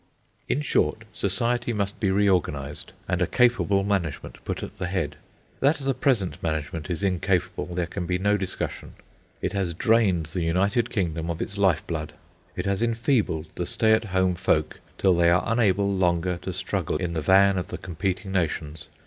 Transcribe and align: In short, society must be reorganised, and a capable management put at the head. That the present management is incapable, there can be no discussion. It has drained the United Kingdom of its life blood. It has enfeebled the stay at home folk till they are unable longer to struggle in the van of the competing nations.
In 0.49 0.61
short, 0.61 1.03
society 1.13 1.73
must 1.73 1.99
be 1.99 2.09
reorganised, 2.09 2.91
and 3.07 3.21
a 3.21 3.27
capable 3.27 3.83
management 3.83 4.43
put 4.43 4.63
at 4.63 4.79
the 4.79 4.87
head. 4.87 5.15
That 5.59 5.77
the 5.77 5.93
present 5.93 6.41
management 6.41 6.89
is 6.89 7.03
incapable, 7.03 7.67
there 7.75 7.85
can 7.85 8.07
be 8.07 8.17
no 8.17 8.35
discussion. 8.35 8.95
It 9.43 9.53
has 9.53 9.75
drained 9.75 10.25
the 10.25 10.41
United 10.41 10.89
Kingdom 10.89 11.29
of 11.29 11.39
its 11.39 11.55
life 11.55 11.85
blood. 11.85 12.13
It 12.55 12.65
has 12.65 12.81
enfeebled 12.81 13.45
the 13.53 13.67
stay 13.67 13.91
at 13.93 14.05
home 14.05 14.33
folk 14.33 14.79
till 14.97 15.13
they 15.13 15.29
are 15.29 15.43
unable 15.45 15.95
longer 15.95 16.37
to 16.37 16.51
struggle 16.51 16.97
in 16.97 17.13
the 17.13 17.21
van 17.21 17.59
of 17.59 17.67
the 17.67 17.77
competing 17.77 18.31
nations. 18.31 18.87